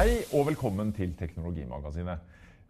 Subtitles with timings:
[0.00, 2.22] Hei og velkommen til Teknologimagasinet.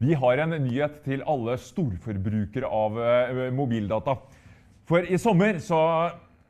[0.03, 4.17] Vi har en nyhet til alle storforbrukere av eh, mobildata.
[4.91, 5.79] For i sommer så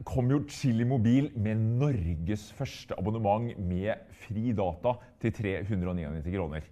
[0.09, 6.65] kom jo Chili Mobil med Norges første abonnement med fri data til 399 kroner.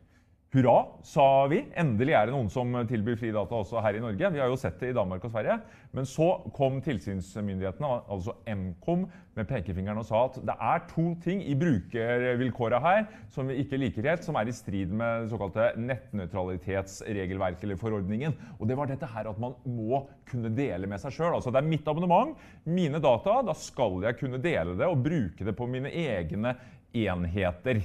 [0.48, 1.58] Hurra, sa vi.
[1.76, 4.30] Endelig er det noen som tilbyr fri data også her i Norge.
[4.32, 5.58] Vi har jo sett det i Danmark og Sverige.
[5.92, 9.02] Men så kom tilsynsmyndighetene, altså Nkom,
[9.36, 13.79] med pekefingeren og sa at det er to ting i brukervilkåra her som vi ikke
[13.79, 18.34] liker helt, som er i strid med det såkalte nettnøytralitetsregelverket eller forordningen.
[18.56, 20.00] Og det var dette her at man må
[20.32, 21.36] kunne dele med seg sjøl.
[21.36, 22.32] Altså det er mitt abonnement,
[22.64, 23.42] mine data.
[23.44, 26.56] Da skal jeg kunne dele det og bruke det på mine egne
[26.96, 27.84] enheter.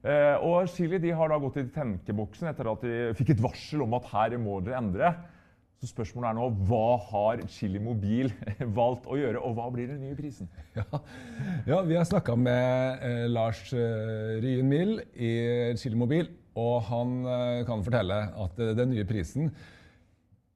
[0.00, 3.84] Eh, og Chili de har da gått i tenkeboksen etter at de fikk et varsel
[3.84, 5.12] om at her må dere endre.
[5.80, 8.28] Så spørsmålet er nå hva har Chili Mobil
[8.80, 10.48] valgt å gjøre, og hva blir den nye prisen?
[10.76, 10.84] Ja,
[11.68, 15.32] ja Vi har snakka med eh, Lars eh, Ryen Mill i
[15.80, 16.28] Chili Mobil,
[16.60, 19.48] og han eh, kan fortelle at eh, den nye prisen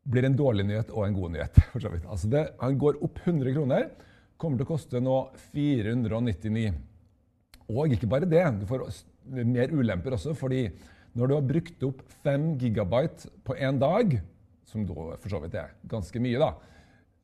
[0.05, 1.61] blir en dårlig nyhet og en god nyhet.
[1.73, 2.05] for så vidt.
[2.05, 3.89] Altså det, Han går opp 100 kroner.
[4.37, 5.17] Kommer til å koste nå
[5.55, 6.75] 499.
[7.73, 8.45] Og ikke bare det.
[8.61, 8.85] Du får
[9.25, 10.67] mer ulemper også, fordi
[11.15, 14.17] når du har brukt opp 5 gigabyte på én dag,
[14.67, 16.51] som da for så vidt er ganske mye, da,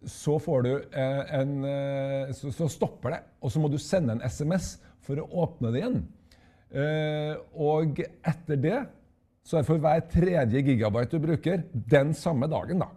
[0.07, 3.21] så, får du eh, en, eh, så, stopper det.
[3.43, 5.99] Og så må du sende en SMS for å åpne det igjen.
[6.71, 8.79] Eh, og etter det
[9.45, 12.91] så er det for hver tredje gigabyte du bruker den samme dagen, da,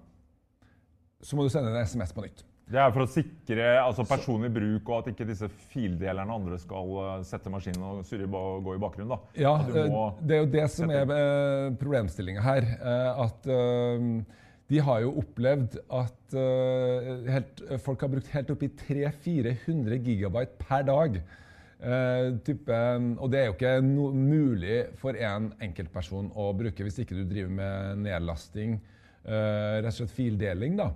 [1.24, 2.44] så må du sende en SMS på nytt.
[2.74, 6.58] Det er for å sikre altså personlig bruk og at ikke disse fildelerne og andre
[6.62, 9.14] skal eh, sette maskinen og surre og gå i bakgrunnen.
[9.14, 9.44] da.
[9.44, 12.72] Ja, eh, det er jo det som er eh, problemstillinga her.
[13.24, 16.36] At de har jo opplevd at
[17.30, 21.22] helt, folk har brukt helt oppi 300-400 gigabyte per dag.
[22.48, 22.82] Type,
[23.20, 27.26] og det er jo ikke no, mulig for en enkeltperson å bruke hvis ikke du
[27.28, 28.78] driver med nedlasting,
[29.28, 30.80] rett og slett fildeling.
[30.80, 30.94] da.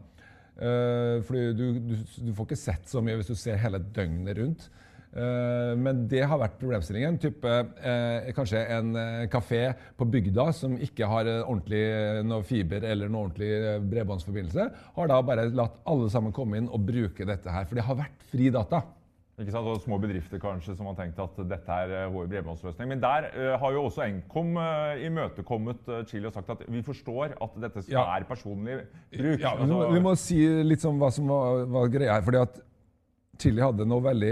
[0.58, 4.40] Uh, fordi du, du, du, får ikke sett så mye hvis du ser hele døgnet
[4.40, 4.68] rundt.
[5.18, 7.20] Uh, men det har vært problemstillingen.
[7.22, 8.92] Type, uh, kanskje en
[9.34, 9.62] kafé
[9.98, 11.84] på bygda som ikke har ordentlig
[12.28, 13.52] noe fiber eller noe ordentlig
[13.92, 17.70] bredbåndsforbindelse, har da bare latt alle sammen komme inn og bruke dette her.
[17.70, 18.82] For det har vært fri data.
[19.38, 19.68] Ikke sant?
[19.70, 22.90] Og små bedrifter kanskje som har tenkt at dette er eh, vår bredbåndsløsning.
[22.90, 26.82] Men der uh, har jo også Nkom uh, imøtekommet uh, Chile og sagt at vi
[26.86, 28.08] forstår at dette ja.
[28.16, 28.80] er personlig
[29.12, 29.44] bruk.
[29.44, 32.24] Ja, altså, vi, må, si litt om hva som var, var greia her.
[32.26, 32.58] fordi at
[33.38, 34.32] Chile hadde noe veldig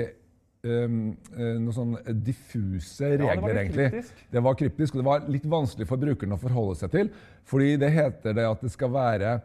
[0.66, 0.96] um,
[1.38, 1.94] noe sånn
[2.26, 3.86] diffuse regler, ja, det var egentlig.
[3.92, 4.24] Kryptisk.
[4.34, 7.12] Det var kryptisk, og det var litt vanskelig for brukeren å forholde seg til.
[7.46, 9.36] Fordi det heter det at det skal være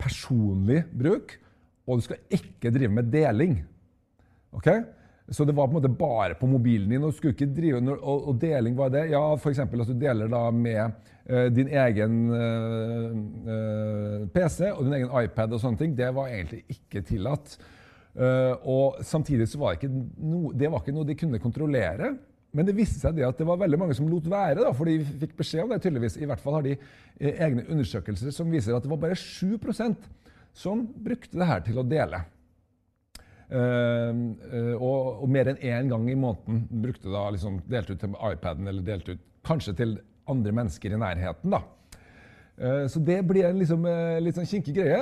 [0.00, 1.36] personlig bruk,
[1.84, 3.58] og du skal ikke drive med deling.
[4.56, 4.80] Okay?
[5.30, 7.04] Så det var på en måte bare på mobilen din.
[7.06, 9.06] Og, skulle ikke drive, og, og deling var det.
[9.12, 9.60] Ja, f.eks.
[9.62, 10.96] at du deler da med
[11.30, 13.04] uh, din egen eh,
[13.54, 15.94] eh, PC og din egen iPad og sånne ting.
[15.98, 17.58] Det var egentlig ikke tillatt.
[18.66, 22.10] og samtidig så var det ikke, no, det var ikke noe de kunne kontrollere.
[22.50, 24.90] Men det viste seg det at det var veldig mange som lot være, da, for
[24.90, 25.78] de fikk beskjed om det.
[25.84, 26.18] tydeligvis.
[26.18, 26.74] I hvert fall har de
[27.20, 30.10] egne undersøkelser som viser at det var bare 7%
[30.58, 32.24] som brukte det her til å dele.
[33.50, 34.14] Uh,
[34.46, 38.12] uh, og, og, mer enn én gang i måneden brukte da liksom, delte ut til
[38.28, 39.96] iPaden eller delte ut kanskje til
[40.30, 41.56] andre mennesker i nærheten.
[41.56, 41.64] da.
[42.60, 43.88] Uh, så det blir en liksom,
[44.22, 45.00] litt sånn kinkig greie.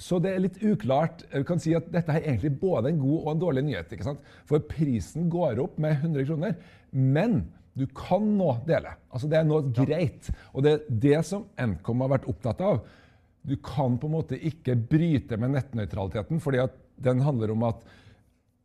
[0.00, 1.24] Så det er litt uklart.
[1.32, 3.92] Jeg kan si at Dette er egentlig både en god og en dårlig nyhet.
[3.92, 4.24] ikke sant?
[4.48, 6.56] For prisen går opp med 100 kroner.
[6.92, 7.38] Men
[7.76, 8.92] du kan nå dele.
[9.12, 10.28] Altså Det er nå greit.
[10.52, 12.82] Og det er det som Nkom har vært opptatt av.
[13.46, 16.40] Du kan på en måte ikke bryte med nettnøytraliteten.
[16.44, 17.86] fordi at den handler om at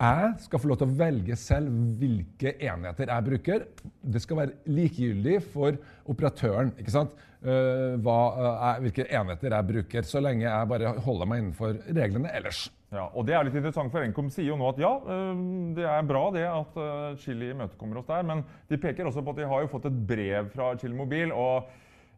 [0.01, 3.65] jeg skal få lov til å velge selv hvilke enheter jeg bruker.
[4.01, 5.77] Det skal være likegyldig for
[6.09, 7.13] operatøren ikke sant?
[7.41, 12.33] Uh, hva, uh, hvilke enheter jeg bruker, så lenge jeg bare holder meg innenfor reglene
[12.37, 12.63] ellers.
[12.91, 15.45] Ja, og Det er litt interessant, for Nkom sier jo nå at ja, uh,
[15.77, 16.81] det er bra det at
[17.21, 20.03] Chili imøtekommer oss der, men de peker også på at de har jo fått et
[20.09, 21.33] brev fra Chili Mobil.
[21.33, 21.69] og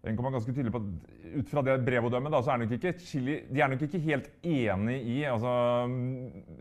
[0.03, 3.39] den kommer ganske tydelig på at Ut fra det brevodømmet så er nok ikke Chili
[3.49, 5.53] de er nok ikke helt enig i altså,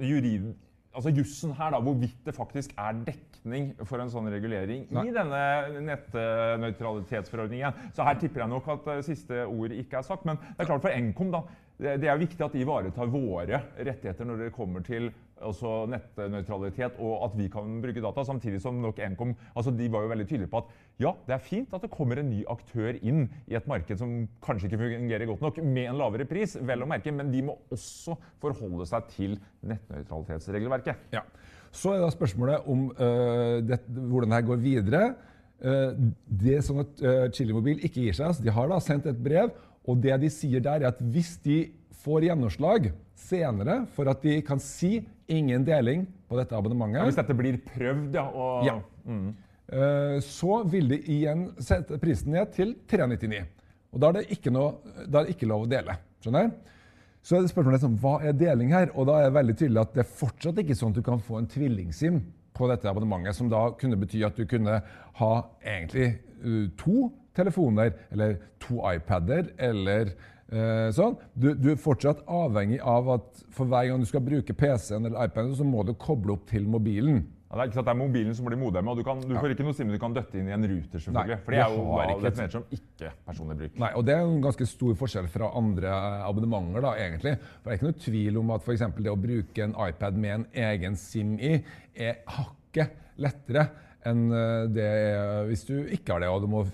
[0.01, 0.53] jurid,
[0.95, 5.09] altså jussen her, da, hvorvidt det faktisk er dekning for en sånn regulering Nei.
[5.09, 5.43] i denne
[5.89, 7.91] nettnøytralitetsforordningen.
[7.97, 10.25] Så her tipper jeg nok at uh, siste ord ikke er sagt.
[10.29, 11.43] Men det er klart for Nkom da,
[11.83, 15.11] det, det er viktig at de ivaretar våre rettigheter når det kommer til
[15.43, 18.25] altså nettnøytralitet og at vi kan bruke data.
[18.27, 21.43] Samtidig som nok Nkom altså de var jo veldig tydelige på at ja, det er
[21.43, 25.27] fint at det kommer en ny aktør inn i et marked som kanskje ikke fungerer
[25.31, 29.09] godt nok, med en lavere pris, vel å merke, men de må også forholde seg
[29.15, 29.37] til
[29.67, 31.11] nettnøytralitetsregelverket.
[31.17, 31.25] Ja.
[31.73, 35.05] Så er da spørsmålet om uh, det, hvordan dette går videre.
[35.63, 36.99] det er sånn at
[37.55, 38.41] Mobil ikke gir seg.
[38.43, 39.53] De har da sendt et brev,
[39.87, 41.65] og det de sier der, er at hvis de
[42.03, 42.91] får gjennomslag
[43.23, 44.99] senere for at de kan si
[45.33, 48.27] ingen deling på dette abonnementet ja, Hvis dette blir prøvd, ja.
[48.29, 48.77] Og, ja.
[49.07, 49.33] Mm.
[50.27, 53.47] Så vil de igjen sette prisen ned til 399.
[53.93, 54.75] Og da er det ikke, noe,
[55.07, 55.97] er det ikke lov å dele.
[56.25, 56.51] Skjønner?
[57.23, 58.91] Så er det spørsmålet liksom, hva er deling her?
[58.99, 61.23] Og da er det veldig tydelig at det er fortsatt ikke sånn at du kan
[61.23, 62.19] få en tvillingsim
[62.53, 64.81] på dette abonnementet, som da kunne bety at du kunne
[65.21, 65.33] ha
[65.63, 66.09] egentlig
[66.43, 70.13] uh, to telefoner, eller to iPader, eller
[70.97, 71.15] sånn.
[71.33, 75.29] Du, du, er fortsatt avhengig av at for hver gang du skal bruke PC-en eller
[75.29, 77.23] iPaden, så må du koble opp til mobilen.
[77.53, 79.35] Ja, det, er ikke sant, det er mobilen som blir modemet, og du, kan, du
[79.37, 81.03] får ikke noe SIM du kan døtte inn i en ruter.
[81.05, 81.35] selvfølgelig.
[81.37, 83.75] Nei, for det er jo bare definert som ikke-personlig bruk.
[83.83, 85.93] Nei, og Det er en ganske stor forskjell fra andre
[86.25, 86.87] abonnementer.
[86.87, 87.35] da, egentlig.
[87.43, 90.35] For Det er ikke noe tvil om at for det å bruke en iPad med
[90.39, 91.53] en egen SIM i
[91.93, 93.69] er hakket lettere
[94.09, 96.65] enn eh, det er hvis du ikke har det, og du må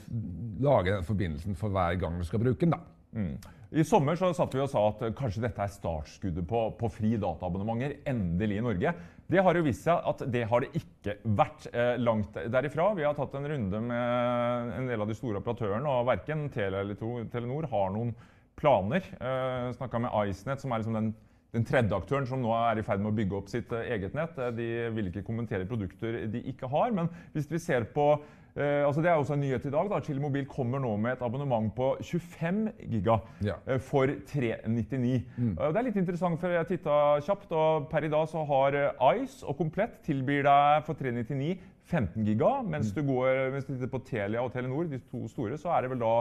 [0.63, 2.79] lage den forbindelsen for hver gang du skal bruke den.
[2.79, 2.81] da.
[3.19, 3.35] Mm.
[3.69, 7.11] I sommer så satt vi og sa at kanskje dette er startskuddet på, på fri
[7.21, 7.99] dataabonnementer.
[8.09, 8.93] Endelig i Norge.
[9.29, 12.87] Det har jo vist seg at det har det ikke vært eh, langt derifra.
[12.97, 16.81] Vi har tatt en runde med en del av de store operatørene, og verken Telia
[16.81, 16.97] eller
[17.29, 18.15] Telenor har noen
[18.57, 19.05] planer.
[19.21, 21.13] Eh, Snakka med IceNet, som er liksom den,
[21.53, 24.17] den, tredje aktøren som nå er i ferd med å bygge opp sitt eh, eget
[24.17, 24.41] nett.
[24.41, 26.97] Eh, de vil ikke kommentere produkter de ikke har.
[26.97, 28.15] Men hvis vi ser på
[28.59, 29.91] Eh, altså det er også en nyhet i dag.
[29.91, 30.01] da.
[30.03, 33.55] Chile Mobil kommer nå med et abonnement på 25 giga ja.
[33.67, 35.23] eh, for 399.
[35.37, 35.53] Mm.
[35.53, 38.79] Eh, det er litt interessant, for jeg titta kjapt, og per i dag så har
[38.79, 41.55] eh, Ice og Komplett tilbyr deg for 399
[41.89, 42.99] 15 giga, mens mm.
[42.99, 45.93] du går, hvis du titter på Telia og Telenor, de to store, så er det
[45.95, 46.13] vel da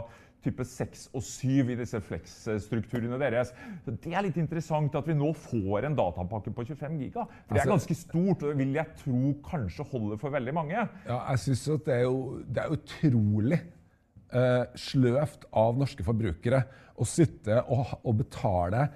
[0.46, 3.52] type 6 og 7 i disse flex-strukturene deres.
[3.84, 7.26] Så Det er litt interessant at vi nå får en datapakke på 25 giga.
[7.26, 10.54] For Det er altså- ganske stort, og det vil jeg tro kanskje holder for veldig
[10.54, 10.90] mange.
[11.08, 13.62] Ja, jeg synes at det er jo det er utrolig
[14.34, 16.64] uh, sløvt av norske forbrukere
[16.98, 18.90] å sitte og, og betale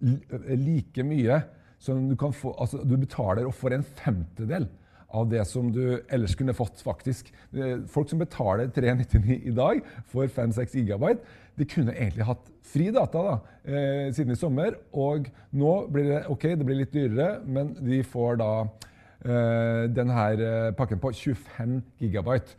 [0.00, 1.42] like mye
[1.78, 4.68] som du kan få Altså, du betaler og får en femtedel
[5.12, 7.30] av det som du ellers kunne fått, faktisk.
[7.52, 11.20] Eh, folk som betaler 399 i dag for 5-6 gigabyte,
[11.58, 14.78] de kunne egentlig hatt fri data da, eh, siden i sommer.
[14.92, 20.28] Og nå blir det ok, det blir litt dyrere, men de får da eh, denne
[20.32, 22.56] eh, pakken på 25 gigabyte.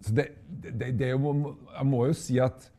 [0.00, 1.18] Så det, det, det, Jeg
[1.84, 2.70] må jo si at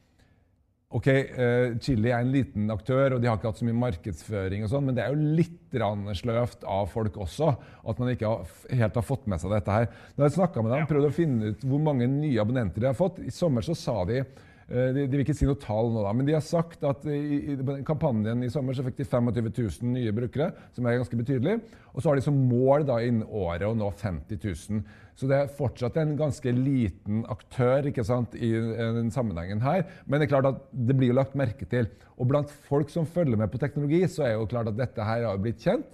[0.91, 4.65] Ok, uh, Chili er en liten aktør, og de har ikke hatt så mye markedsføring,
[4.65, 7.53] og sånn, men det er jo litt sløvt av folk også
[7.87, 8.27] at man ikke
[8.75, 9.85] helt har fått med seg dette her.
[10.17, 12.97] Når jeg snakka med dem, prøvde å finne ut hvor mange nye abonnenter de har
[12.97, 13.21] fått.
[13.23, 16.11] I sommer så sa de Eh, de, de, vil ikke si noe tall nå, da,
[16.15, 17.55] men de har sagt at i, i
[17.87, 21.57] kampanjen i sommer så fikk de 25 000 nye brukere, som er ganske betydelig.
[21.91, 24.83] Og så har de som mål da innen året å nå 50 000.
[25.19, 29.83] Så det er fortsatt en ganske liten aktør ikke sant, i den sammenhengen her.
[30.05, 31.89] Men det er klart at det blir jo lagt merke til.
[32.15, 35.27] Og blant folk som følger med på teknologi, så er jo klart at dette her
[35.27, 35.85] har blitt kjent.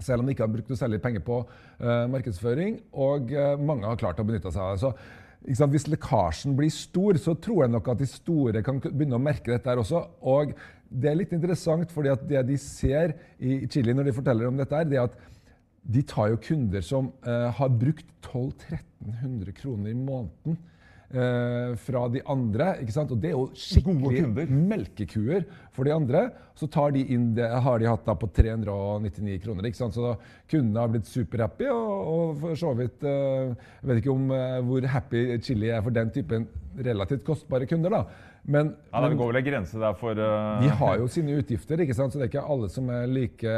[0.00, 2.78] Selv om de ikke har brukt noe særlig penger på uh, markedsføring.
[2.92, 4.96] Og uh, mange har klart å benytte seg av det.
[5.44, 9.52] Hvis lekkasjen blir stor, så tror jeg nok at de store kan begynne å merke
[9.52, 10.02] dette her også.
[10.26, 10.54] Og
[10.88, 14.58] det er litt interessant, fordi at det de ser i Chile når de forteller om
[14.58, 15.18] dette, her, det er at
[15.86, 20.75] de tar jo kunder som uh, har brukt 1200-1300 kroner i måneden eh,
[21.08, 22.72] fra de andre.
[22.82, 23.12] ikke sant?
[23.14, 25.44] Og det er jo skikkelig melkekuer
[25.76, 26.26] for de andre.
[26.56, 29.68] Så tar de inn det, har de hatt da på 399 kroner.
[29.68, 29.96] ikke sant?
[29.96, 30.14] Så da,
[30.50, 34.60] kundene har blitt superhappy, og, og for så vidt eh, Jeg vet ikke om eh,
[34.66, 37.92] hvor happy Chili er for den typen relativt kostbare kunder.
[37.92, 38.04] da.
[38.46, 40.62] Men, ja, Det går vel en grense der for uh...
[40.62, 42.14] De har jo sine utgifter, ikke sant?
[42.14, 43.54] så det er ikke alle som er like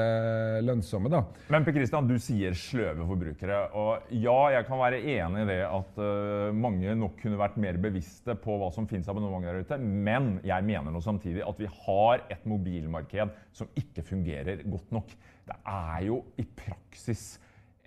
[0.65, 1.11] lønnsomme.
[1.13, 1.21] da.
[1.53, 3.59] Men Per Christian, du sier sløve forbrukere.
[3.77, 7.81] Og ja, jeg kan være enig i det at uh, mange nok kunne vært mer
[7.83, 9.81] bevisste på hva som finnes av abonnementer der ute.
[10.09, 15.13] Men jeg mener nå samtidig at vi har et mobilmarked som ikke fungerer godt nok.
[15.49, 17.35] Det er jo i praksis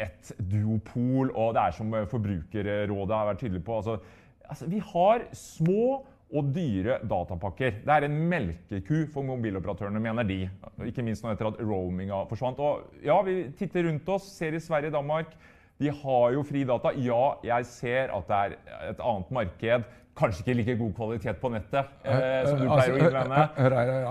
[0.02, 3.82] et duopol, og det er som Forbrukerrådet har vært tydelig på.
[3.82, 4.00] altså,
[4.46, 5.84] altså Vi har små
[6.32, 7.82] og dyre datapakker.
[7.84, 10.40] Det er en melkeku for mobiloperatørene, mener de.
[10.88, 12.62] Ikke minst nå etter at roaminga forsvant.
[12.64, 15.34] Og ja, vi titter rundt oss, ser i Sverige og Danmark.
[15.82, 16.94] De har jo fri data.
[17.02, 19.90] Ja, jeg ser at det er et annet marked.
[20.22, 23.42] Kanskje ikke like god kvalitet på nettet eh, som du pleier altså, å innvende.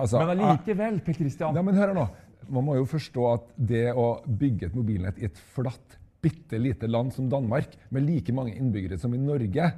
[0.01, 1.57] Altså, men allikevel, Per Christian.
[1.57, 2.07] Ja, men hør nå.
[2.51, 6.89] Man må jo forstå at det å bygge et mobilnett i et flatt, bitte lite
[6.89, 9.69] land som Danmark, med like mange innbyggere som i Norge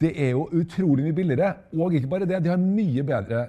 [0.00, 1.54] det er jo utrolig mye billigere.
[1.74, 3.46] Og ikke bare det, de har mye bedre,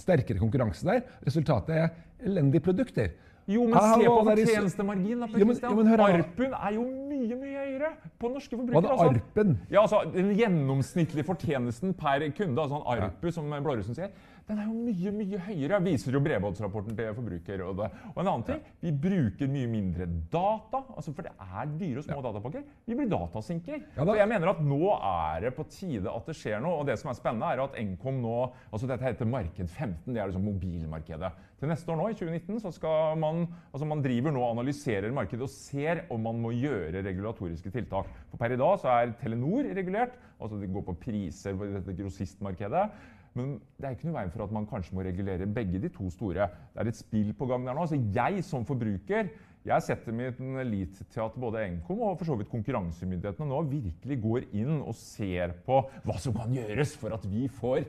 [0.00, 1.04] sterkere konkurranse der.
[1.26, 1.88] Resultatet er
[2.24, 3.12] elendige produkter.
[3.44, 5.20] Jo, men se på fortjenestemargin.
[5.20, 8.80] da, ja, men, jo, men, Arpen er jo mye mye høyere på norske forbrukere.
[8.80, 9.58] Hva er Arpen?
[9.70, 14.14] Ja, altså, Den gjennomsnittlige fortjenesten per kunde, altså en Arpu, som Blårussen sier,
[14.44, 17.86] den er jo mye mye høyere, viser jo bredbåndsrapporten til Forbrukerrådet.
[18.10, 22.04] Og en annen ting, vi bruker mye mindre data, altså for det er dyre og
[22.04, 22.24] små ja.
[22.26, 22.66] datapakker.
[22.84, 23.80] Vi blir datasinker.
[23.96, 26.82] Ja, så jeg mener at nå er det på tide at det skjer noe.
[26.82, 28.36] Og det som er spennende, er at Nkom nå
[28.68, 31.32] altså Dette heter Marked 15, det er liksom mobilmarkedet.
[31.60, 35.14] Til neste år nå, i 2019, så skal man altså man driver nå og analyserer
[35.16, 38.12] markedet og ser om man må gjøre regulatoriske tiltak.
[38.28, 41.96] For per i dag så er Telenor regulert, altså det går på priser på dette
[41.96, 42.88] grossistmarkedet.
[43.34, 46.06] Men det er ikke noe veien for at man kanskje må regulere begge de to
[46.12, 46.46] store.
[46.74, 47.86] Det er et spill på gang der nå.
[47.90, 49.32] Så jeg som forbruker
[49.64, 54.18] jeg setter min lit til at både Nkom og for så vidt konkurransemyndighetene nå virkelig
[54.20, 57.86] går inn og ser på hva som kan gjøres for at vi får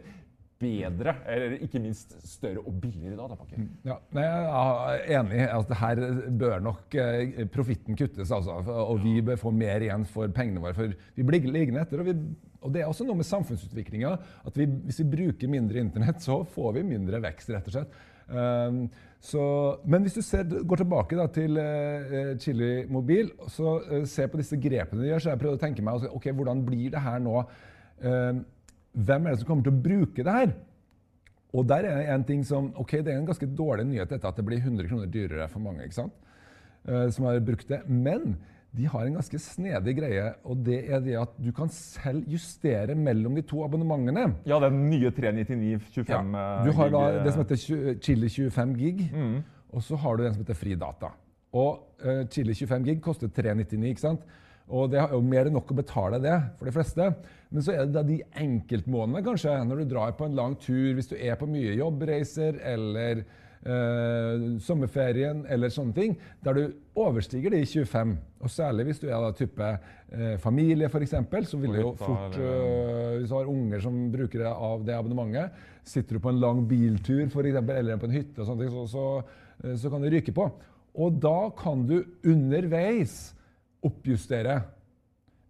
[0.61, 3.59] bedre, eller ikke minst større og billigere datapakker.
[3.59, 5.41] Mm, ja, jeg er enig.
[5.51, 6.01] Altså, her
[6.39, 10.77] bør nok eh, profitten kuttes, altså, og vi bør få mer igjen for pengene våre.
[10.77, 12.01] For vi blir liggende etter.
[12.01, 12.15] og vi
[12.65, 14.11] og Det er også noe med samfunnsutviklinga.
[14.45, 17.99] at vi, Hvis vi bruker mindre Internett, så får vi mindre vekst, rett og slett.
[18.25, 18.87] Um,
[19.21, 19.43] så,
[19.85, 24.39] men hvis du ser, går tilbake da, til uh, Chili Mobil så uh, ser på
[24.41, 27.03] disse grepene de gjør, så har jeg prøvd å tenke meg ok, hvordan blir det
[27.05, 27.43] her nå.
[28.01, 28.41] Uh,
[28.95, 30.55] hvem er det som kommer til å bruke det her?
[31.55, 34.35] Og der er en ting som, ok, Det er en ganske dårlig nyhet dette at
[34.35, 36.15] det blir 100 kroner dyrere for mange ikke sant?
[36.85, 37.79] som har brukt det.
[37.89, 38.35] Men
[38.75, 42.95] de har en ganske snedig greie, og det er det at du kan selv justere
[42.99, 44.27] mellom de to abonnementene.
[44.47, 49.37] Ja, den nye 399-25 ja, Du har da det som heter Chili 25 gig, mm.
[49.71, 51.13] og så har du den som heter Fri data.
[51.55, 54.27] Og uh, Chili 25 gig koster 399, ikke sant?
[54.73, 57.09] Og det er jo mer enn nok å betale det for de fleste.
[57.53, 60.93] Men så er det da de enkeltmånedene, kanskje, når du drar på en lang tur,
[60.97, 66.63] hvis du er på mye jobbreiser eller eh, sommerferien eller sånne ting, der du
[67.05, 68.15] overstiger de 25.
[68.41, 71.15] Og særlig hvis du er da type eh, familie, f.eks.,
[71.51, 74.97] så vil det jo fort eh, Hvis du har unger som bruker det av det
[74.97, 78.65] abonnementet, sitter du på en lang biltur for eksempel, eller på en hytte, og sånne
[78.65, 79.07] ting, så, så,
[79.61, 80.49] eh, så kan det ryke på.
[80.95, 83.35] Og da kan du underveis
[83.85, 84.59] oppjustere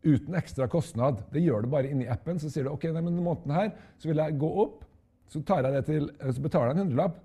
[0.05, 1.23] uten ekstra kostnad.
[1.33, 2.39] Det gjør du bare inni appen.
[2.41, 4.83] Så sier du ok, nei, men denne måneden her så vil jeg gå opp,
[5.31, 7.21] så, tar jeg det til, så betaler jeg en hundrelapp.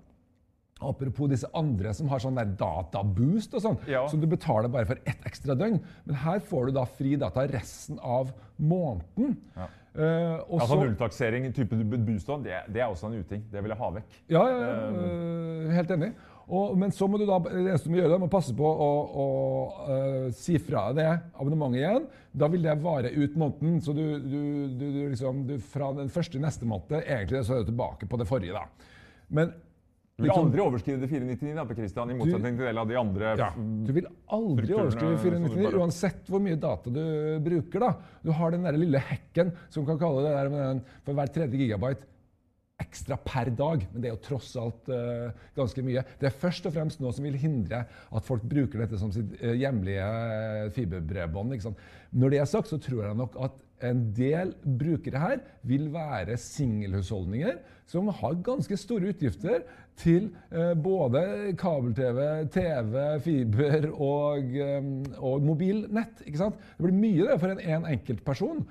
[0.81, 4.01] Apropos disse andre som har sånn der databoost og sånn, ja.
[4.09, 5.77] som du betaler bare for ett ekstra døgn.
[6.07, 9.37] Men her får du da fri data resten av måneden.
[9.53, 9.69] Ja.
[9.91, 13.43] Uh, altså Nulltaksering type boost det, det, er også en uting.
[13.51, 14.13] Det vil jeg ha vekk.
[14.31, 16.13] Ja, ja, uh, helt enig.
[16.49, 18.65] Og, men så må du da, det eneste du må gjøre, da, må passe på
[18.65, 18.89] å,
[19.23, 19.25] å
[19.87, 22.07] uh, si fra det abonnementet igjen.
[22.31, 23.79] Da vil det vare ut måneden.
[23.83, 24.39] Så du, du,
[24.79, 28.57] du, liksom, fra den første neste måned egentlig så er du tilbake på det forrige.
[28.57, 28.89] da.
[29.31, 29.53] Men
[30.21, 33.47] du vil aldri overskride 499 da, Christian, i motsetning til en av de andre ja,
[33.57, 37.01] Du vil aldri overskride 499 uansett hvor mye data du
[37.41, 37.81] bruker.
[37.81, 37.91] da.
[38.21, 41.31] Du har den der lille hekken som kan kalle det der med den for hver
[41.33, 42.05] tredje gigabyte
[42.81, 46.03] ekstra per dag, men det er jo tross alt uh, ganske mye.
[46.19, 49.37] Det er først og fremst noe som vil hindre at folk bruker dette som sitt
[49.41, 50.07] uh, hjemlige
[50.77, 51.57] fiberbredbånd.
[52.11, 56.37] Når det er sagt, så tror jeg nok at en del brukere her vil være
[56.37, 57.57] singelhusholdninger
[57.89, 59.63] som har ganske store utgifter
[59.99, 61.23] til uh, både
[61.59, 62.21] kabel-TV,
[62.53, 66.23] TV, fiber og, um, og mobilnett.
[66.25, 68.63] Det blir mye det for en, en enkelt person.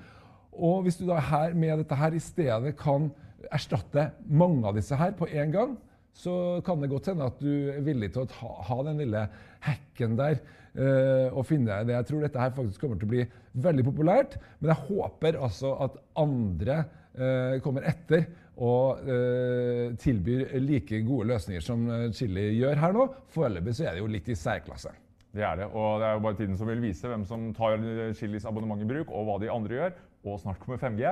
[0.51, 3.11] Og hvis du da her, med dette her i stedet kan
[3.49, 5.77] erstatte mange av disse her på en gang,
[6.13, 9.25] så kan det godt hende at du er villig til å ta, ha den lille
[9.63, 10.41] hekken der
[10.75, 11.95] uh, og finne det.
[11.95, 13.25] Jeg tror dette her faktisk kommer til å bli
[13.63, 16.81] veldig populært, men jeg håper altså at andre
[17.15, 18.27] uh, kommer etter
[18.61, 23.07] og uh, tilbyr like gode løsninger som Chili gjør her nå.
[23.31, 24.93] Foreløpig så er det jo litt i særklasse.
[25.31, 27.79] Det er det, og det er jo bare tiden som vil vise hvem som tar
[28.19, 29.95] Chilis abonnement i bruk, og hva de andre gjør.
[30.27, 31.07] Og snart kommer 5G.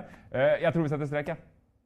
[0.59, 1.39] Jeg tror vi setter strek, jeg.